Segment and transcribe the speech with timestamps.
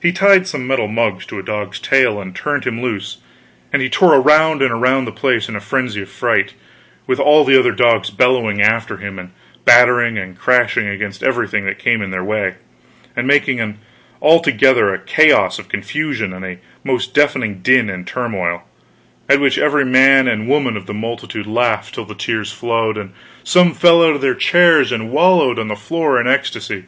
[0.00, 3.18] He tied some metal mugs to a dog's tail and turned him loose,
[3.74, 6.54] and he tore around and around the place in a frenzy of fright,
[7.06, 9.32] with all the other dogs bellowing after him and
[9.66, 12.54] battering and crashing against everything that came in their way
[13.14, 13.78] and making
[14.22, 18.62] altogether a chaos of confusion and a most deafening din and turmoil;
[19.28, 23.12] at which every man and woman of the multitude laughed till the tears flowed, and
[23.44, 26.86] some fell out of their chairs and wallowed on the floor in ecstasy.